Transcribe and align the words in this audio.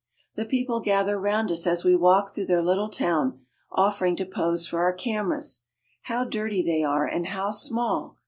The 0.33 0.45
people 0.45 0.79
gather 0.79 1.19
round 1.19 1.51
us 1.51 1.67
as 1.67 1.83
we 1.83 1.95
walk 1.95 2.33
through 2.33 2.47
their 2.47 2.63
little 2.63 2.89
town, 2.89 3.41
offering 3.71 4.15
to 4.15 4.25
pose 4.25 4.65
for 4.65 4.79
our 4.81 4.93
cameras. 4.93 5.61
How 6.05 6.23
dirty 6.25 6.63
they 6.63 6.81
are 6.83 7.05
and 7.05 7.27
how 7.27 7.51
small 7.51 8.17